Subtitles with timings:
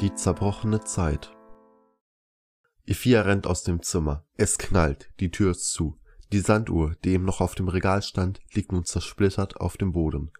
[0.00, 1.30] Die zerbrochene Zeit.
[2.86, 4.24] Ifia rennt aus dem Zimmer.
[4.38, 6.00] Es knallt, die Tür ist zu.
[6.32, 10.30] Die Sanduhr, die eben noch auf dem Regal stand, liegt nun zersplittert auf dem Boden.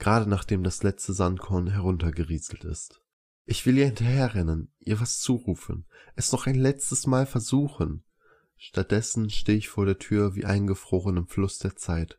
[0.00, 3.00] Gerade nachdem das letzte Sandkorn heruntergerieselt ist.
[3.44, 5.86] Ich will ihr hinterherrennen, ihr was zurufen,
[6.16, 8.02] es noch ein letztes Mal versuchen.
[8.56, 12.18] Stattdessen stehe ich vor der Tür wie eingefroren im Fluss der Zeit.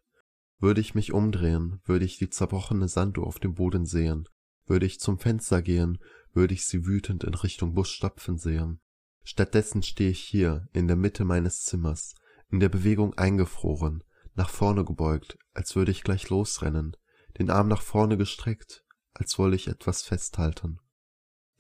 [0.58, 4.30] Würde ich mich umdrehen, würde ich die zerbrochene Sanduhr auf dem Boden sehen,
[4.66, 5.98] würde ich zum Fenster gehen,
[6.38, 8.80] würde ich sie wütend in Richtung Bus stapfen sehen.
[9.24, 12.14] Stattdessen stehe ich hier, in der Mitte meines Zimmers,
[12.50, 14.04] in der Bewegung eingefroren,
[14.36, 16.96] nach vorne gebeugt, als würde ich gleich losrennen,
[17.40, 20.80] den Arm nach vorne gestreckt, als wolle ich etwas festhalten.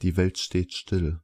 [0.03, 1.22] Die Welt steht still.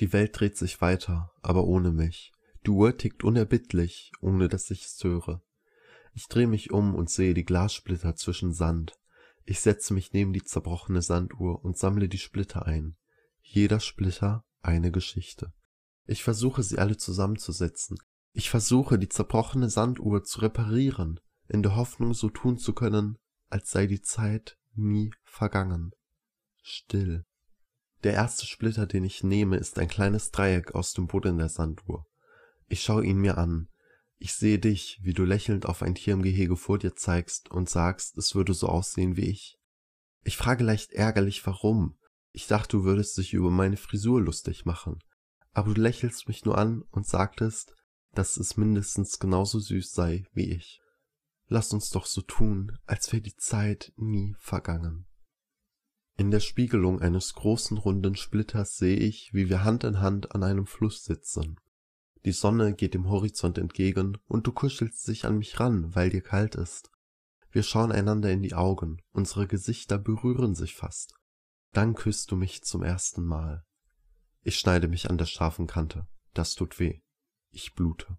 [0.00, 2.32] Die Welt dreht sich weiter, aber ohne mich.
[2.64, 5.42] Die Uhr tickt unerbittlich, ohne dass ich es höre.
[6.14, 8.98] Ich drehe mich um und sehe die Glassplitter zwischen Sand,
[9.44, 12.96] ich setze mich neben die zerbrochene Sanduhr und sammle die Splitter ein.
[13.40, 15.52] Jeder Splitter eine Geschichte.
[16.06, 17.98] Ich versuche sie alle zusammenzusetzen.
[18.32, 23.70] Ich versuche die zerbrochene Sanduhr zu reparieren, in der Hoffnung so tun zu können, als
[23.70, 25.92] sei die Zeit nie vergangen.
[26.62, 27.24] Still.
[28.04, 32.06] Der erste Splitter, den ich nehme, ist ein kleines Dreieck aus dem Boden der Sanduhr.
[32.68, 33.68] Ich schaue ihn mir an.
[34.24, 37.68] Ich sehe dich, wie du lächelnd auf ein Tier im Gehege vor dir zeigst und
[37.68, 39.58] sagst, es würde so aussehen wie ich.
[40.22, 41.98] Ich frage leicht ärgerlich, warum.
[42.30, 45.00] Ich dachte, du würdest dich über meine Frisur lustig machen.
[45.50, 47.74] Aber du lächelst mich nur an und sagtest,
[48.14, 50.80] dass es mindestens genauso süß sei wie ich.
[51.48, 55.08] Lass uns doch so tun, als wäre die Zeit nie vergangen.
[56.16, 60.44] In der Spiegelung eines großen runden Splitters sehe ich, wie wir Hand in Hand an
[60.44, 61.56] einem Fluss sitzen.
[62.24, 66.22] Die Sonne geht dem Horizont entgegen und du kuschelst dich an mich ran, weil dir
[66.22, 66.90] kalt ist.
[67.50, 71.14] Wir schauen einander in die Augen, unsere Gesichter berühren sich fast.
[71.72, 73.64] Dann küsst du mich zum ersten Mal.
[74.42, 76.06] Ich schneide mich an der scharfen Kante.
[76.34, 77.00] Das tut weh.
[77.50, 78.18] Ich blute.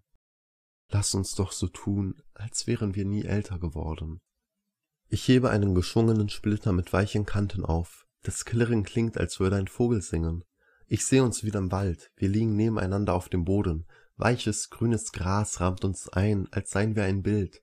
[0.88, 4.20] Lass uns doch so tun, als wären wir nie älter geworden.
[5.08, 8.06] Ich hebe einen geschwungenen Splitter mit weichen Kanten auf.
[8.22, 10.44] Das Klirren klingt, als würde ein Vogel singen.
[10.86, 13.86] Ich sehe uns wieder im Wald, wir liegen nebeneinander auf dem Boden,
[14.16, 17.62] weiches, grünes Gras rahmt uns ein, als seien wir ein Bild.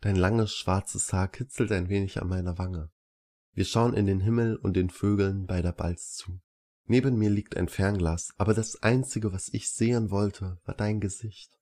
[0.00, 2.90] Dein langes, schwarzes Haar kitzelt ein wenig an meiner Wange.
[3.52, 6.40] Wir schauen in den Himmel und den Vögeln bei der Balz zu.
[6.84, 11.58] Neben mir liegt ein Fernglas, aber das Einzige, was ich sehen wollte, war dein Gesicht.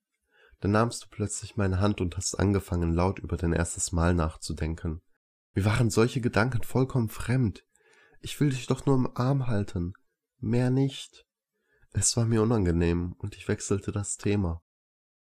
[0.60, 5.02] Dann nahmst du plötzlich meine Hand und hast angefangen, laut über dein erstes Mal nachzudenken.
[5.54, 7.64] Mir waren solche Gedanken vollkommen fremd.
[8.20, 9.94] Ich will dich doch nur im Arm halten,
[10.38, 11.25] mehr nicht.
[11.98, 14.62] Es war mir unangenehm und ich wechselte das Thema.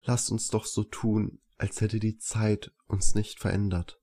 [0.04, 4.00] Lasst uns doch so tun, als hätte die Zeit uns nicht verändert.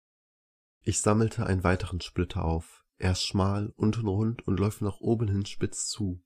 [0.84, 2.86] Ich sammelte einen weiteren Splitter auf.
[3.00, 6.24] Er ist schmal, unten rund und läuft nach oben hin spitz zu.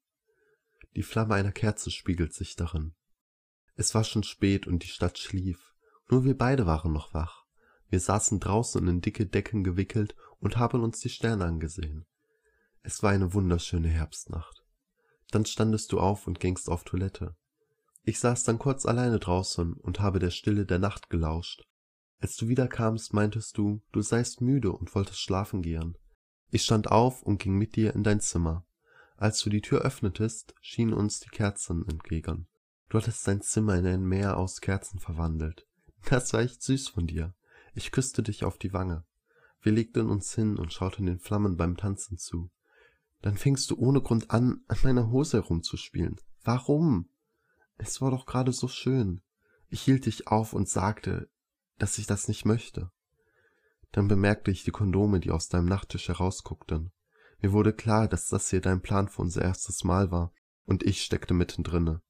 [0.98, 2.94] Die Flamme einer Kerze spiegelt sich darin.
[3.76, 5.76] Es war schon spät und die Stadt schlief.
[6.10, 7.46] Nur wir beide waren noch wach.
[7.88, 12.06] Wir saßen draußen in dicke Decken gewickelt und haben uns die Sterne angesehen.
[12.82, 14.67] Es war eine wunderschöne Herbstnacht.
[15.32, 17.36] Dann standest du auf und gingst auf Toilette.
[18.04, 21.66] Ich saß dann kurz alleine draußen und habe der Stille der Nacht gelauscht.
[22.20, 25.98] Als du wiederkamst, meintest du, du seist müde und wolltest schlafen gehen.
[26.50, 28.66] Ich stand auf und ging mit dir in dein Zimmer.
[29.18, 32.48] Als du die Tür öffnetest, schienen uns die Kerzen entgegen.
[32.90, 35.68] Du hattest dein Zimmer in ein Meer aus Kerzen verwandelt.
[36.10, 37.36] Das war echt süß von dir.
[37.74, 39.04] Ich küsste dich auf die Wange.
[39.62, 42.50] Wir legten uns hin und schauten den Flammen beim Tanzen zu.
[43.22, 46.20] Dann fängst du ohne Grund an, an meiner Hose herumzuspielen.
[46.44, 47.10] Warum?
[47.78, 49.22] Es war doch gerade so schön.
[49.70, 51.30] Ich hielt dich auf und sagte,
[51.78, 52.92] dass ich das nicht möchte.
[53.92, 56.92] Dann bemerkte ich die Kondome, die aus deinem Nachttisch herausguckten.
[57.40, 60.34] Mir wurde klar, dass das hier dein Plan für unser erstes Mal war,
[60.66, 62.02] und ich steckte mittendrinne.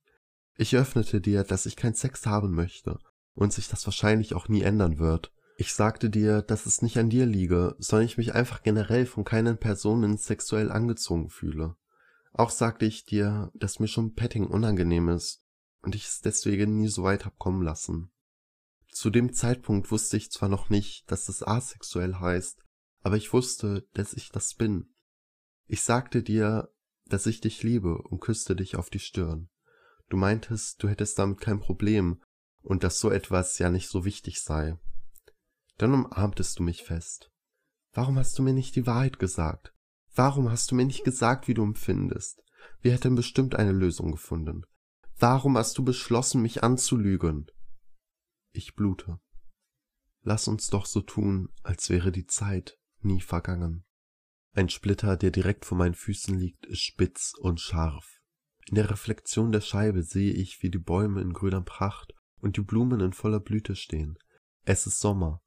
[0.55, 2.97] Ich öffnete dir, dass ich keinen Sex haben möchte
[3.33, 7.09] und sich das wahrscheinlich auch nie ändern wird, ich sagte dir, dass es nicht an
[7.09, 11.75] dir liege, sondern ich mich einfach generell von keinen Personen sexuell angezogen fühle.
[12.31, 15.43] Auch sagte ich dir, dass mir schon Petting unangenehm ist
[15.81, 18.11] und ich es deswegen nie so weit hab kommen lassen.
[18.91, 22.63] Zu dem Zeitpunkt wusste ich zwar noch nicht, dass das asexuell heißt,
[23.01, 24.93] aber ich wusste, dass ich das bin.
[25.65, 26.71] Ich sagte dir,
[27.05, 29.49] dass ich dich liebe und küsste dich auf die Stirn.
[30.09, 32.21] Du meintest, du hättest damit kein Problem
[32.61, 34.77] und dass so etwas ja nicht so wichtig sei.
[35.77, 37.31] Dann umarmtest du mich fest.
[37.93, 39.73] Warum hast du mir nicht die Wahrheit gesagt?
[40.15, 42.41] Warum hast du mir nicht gesagt, wie du empfindest?
[42.81, 44.65] Wir hätten bestimmt eine Lösung gefunden.
[45.17, 47.47] Warum hast du beschlossen, mich anzulügen?
[48.51, 49.19] Ich blute.
[50.21, 53.85] Lass uns doch so tun, als wäre die Zeit nie vergangen.
[54.53, 58.19] Ein Splitter, der direkt vor meinen Füßen liegt, ist spitz und scharf.
[58.67, 62.61] In der Reflexion der Scheibe sehe ich, wie die Bäume in grüner Pracht und die
[62.61, 64.17] Blumen in voller Blüte stehen.
[64.63, 65.41] Es ist Sommer.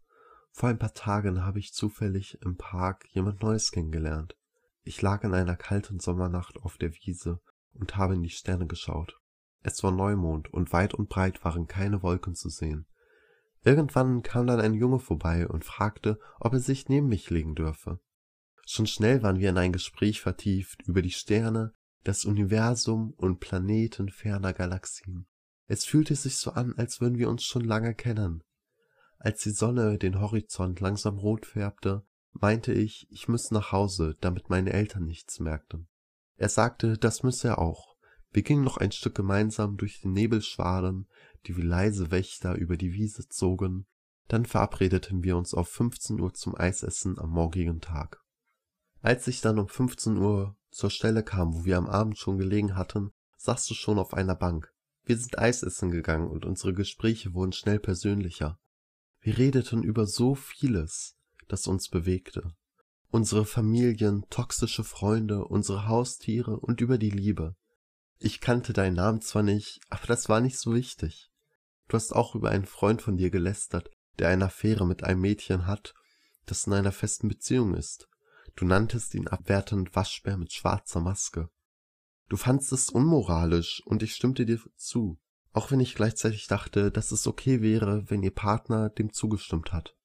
[0.53, 4.37] Vor ein paar Tagen habe ich zufällig im Park jemand Neues kennengelernt.
[4.83, 7.41] Ich lag in einer kalten Sommernacht auf der Wiese
[7.75, 9.21] und habe in die Sterne geschaut.
[9.63, 12.87] Es war Neumond und weit und breit waren keine Wolken zu sehen.
[13.63, 18.01] Irgendwann kam dann ein Junge vorbei und fragte, ob er sich neben mich legen dürfe.
[18.67, 21.75] Schon schnell waren wir in ein Gespräch vertieft über die Sterne,
[22.05, 25.27] das Universum und Planeten ferner Galaxien.
[25.67, 28.43] Es fühlte sich so an, als würden wir uns schon lange kennen.
[29.23, 34.49] Als die Sonne den Horizont langsam rot färbte, meinte ich, ich müsse nach Hause, damit
[34.49, 35.89] meine Eltern nichts merkten.
[36.37, 37.97] Er sagte, das müsse er auch.
[38.31, 41.07] Wir gingen noch ein Stück gemeinsam durch die Nebelschwaden,
[41.47, 43.87] die wie leise Wächter über die Wiese zogen,
[44.27, 48.23] dann verabredeten wir uns auf 15 Uhr zum Eisessen am morgigen Tag.
[49.03, 52.75] Als ich dann um 15 Uhr zur Stelle kam, wo wir am Abend schon gelegen
[52.75, 54.73] hatten, saß du schon auf einer Bank.
[55.05, 58.59] Wir sind Eisessen gegangen und unsere Gespräche wurden schnell persönlicher.
[59.23, 61.17] Wir redeten über so vieles,
[61.49, 62.55] das uns bewegte.
[63.11, 67.55] Unsere Familien, toxische Freunde, unsere Haustiere und über die Liebe.
[68.19, 71.31] Ich kannte deinen Namen zwar nicht, aber das war nicht so wichtig.
[71.89, 75.67] Du hast auch über einen Freund von dir gelästert, der eine Affäre mit einem Mädchen
[75.67, 75.95] hat,
[76.47, 78.09] das in einer festen Beziehung ist.
[78.57, 81.51] Du nanntest ihn abwertend Waschbär mit schwarzer Maske.
[82.29, 85.19] Du fandst es unmoralisch und ich stimmte dir zu,
[85.53, 89.97] auch wenn ich gleichzeitig dachte, dass es okay wäre, wenn ihr Partner dem zugestimmt hat.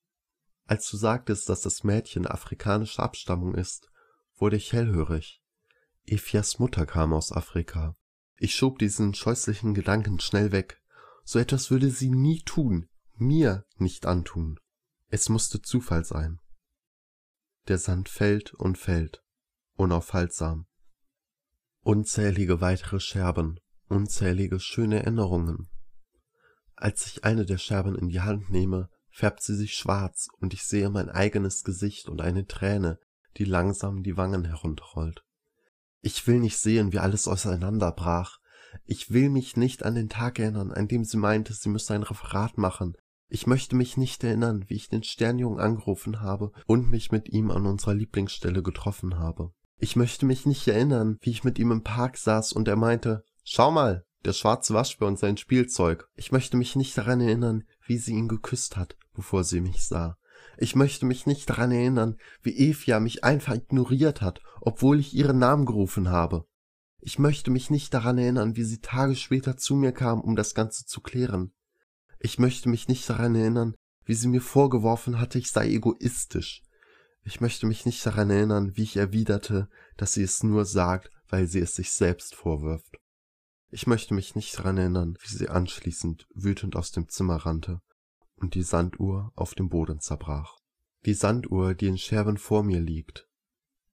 [0.66, 3.88] Als du sagtest, dass das Mädchen afrikanischer Abstammung ist,
[4.38, 5.44] wurde ich hellhörig.
[6.06, 7.96] Efias Mutter kam aus Afrika.
[8.38, 10.82] Ich schob diesen scheußlichen Gedanken schnell weg.
[11.24, 14.60] So etwas würde sie nie tun, mir nicht antun.
[15.10, 16.40] Es musste Zufall sein.
[17.68, 19.24] Der Sand fällt und fällt,
[19.76, 20.68] unaufhaltsam.
[21.82, 25.70] Unzählige weitere Scherben, unzählige schöne Erinnerungen.
[26.76, 30.64] Als ich eine der Scherben in die Hand nehme, färbt sie sich schwarz und ich
[30.64, 33.00] sehe mein eigenes Gesicht und eine Träne,
[33.38, 35.24] die langsam die Wangen herunterrollt.
[36.02, 38.40] Ich will nicht sehen, wie alles auseinanderbrach.
[38.86, 42.04] Ich will mich nicht an den Tag erinnern, an dem sie meinte, sie müsse ein
[42.04, 42.94] Referat machen.
[43.28, 47.52] Ich möchte mich nicht erinnern, wie ich den Sternjungen angerufen habe und mich mit ihm
[47.52, 49.52] an unserer Lieblingsstelle getroffen habe.
[49.78, 53.24] Ich möchte mich nicht erinnern, wie ich mit ihm im Park saß und er meinte,
[53.46, 56.10] schau mal, der schwarze Waschbär und sein Spielzeug.
[56.16, 60.18] Ich möchte mich nicht daran erinnern, wie sie ihn geküsst hat, bevor sie mich sah.
[60.58, 65.38] Ich möchte mich nicht daran erinnern, wie Evia mich einfach ignoriert hat, obwohl ich ihren
[65.38, 66.46] Namen gerufen habe.
[67.00, 70.56] Ich möchte mich nicht daran erinnern, wie sie Tage später zu mir kam, um das
[70.56, 71.54] Ganze zu klären.
[72.20, 73.76] Ich möchte mich nicht daran erinnern,
[74.06, 76.64] wie sie mir vorgeworfen hatte, ich sei egoistisch.
[77.24, 81.48] Ich möchte mich nicht daran erinnern, wie ich erwiderte, dass sie es nur sagt, weil
[81.48, 82.98] sie es sich selbst vorwirft.
[83.76, 87.82] Ich möchte mich nicht daran erinnern, wie sie anschließend wütend aus dem Zimmer rannte
[88.38, 90.60] und die Sanduhr auf dem Boden zerbrach.
[91.06, 93.28] Die Sanduhr, die in Scherben vor mir liegt.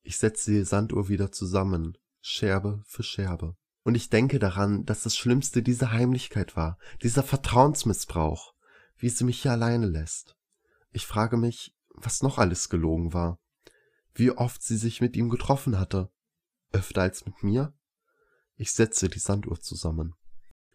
[0.04, 3.56] Ich setze die Sanduhr wieder zusammen, Scherbe für Scherbe.
[3.82, 8.54] Und ich denke daran, dass das Schlimmste diese Heimlichkeit war, dieser Vertrauensmissbrauch,
[8.98, 10.36] wie sie mich hier alleine lässt.
[10.92, 13.40] Ich frage mich, was noch alles gelogen war.
[14.14, 16.08] Wie oft sie sich mit ihm getroffen hatte.
[16.70, 17.74] Öfter als mit mir?
[18.62, 20.14] Ich setze die Sanduhr zusammen.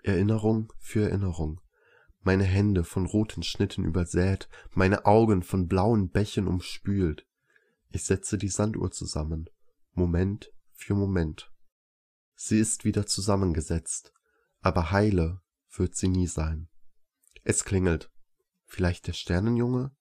[0.04, 1.62] Erinnerung für Erinnerung
[2.20, 7.26] meine Hände von roten Schnitten übersät, meine Augen von blauen Bächen umspült.
[7.88, 9.50] Ich setze die Sanduhr zusammen,
[9.94, 11.50] Moment für Moment.
[12.36, 14.12] Sie ist wieder zusammengesetzt,
[14.60, 15.40] aber heile
[15.72, 16.68] wird sie nie sein.
[17.46, 18.12] Es klingelt.
[18.66, 19.96] Vielleicht der Sternenjunge?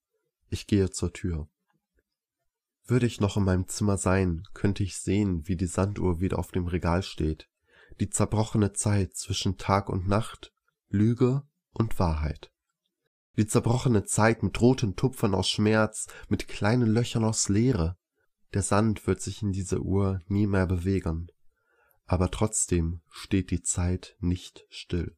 [0.49, 1.49] Ich gehe zur Tür.
[2.85, 6.51] Würde ich noch in meinem Zimmer sein, könnte ich sehen, wie die Sanduhr wieder auf
[6.51, 7.49] dem Regal steht.
[8.01, 10.53] Die zerbrochene Zeit zwischen Tag und Nacht,
[10.89, 12.51] Lüge und Wahrheit.
[13.37, 17.97] Die zerbrochene Zeit mit roten Tupfern aus Schmerz, mit kleinen Löchern aus Leere.
[18.55, 21.29] Der Sand wird sich in dieser Uhr nie mehr bewegen,
[22.07, 25.17] aber trotzdem steht die Zeit nicht still.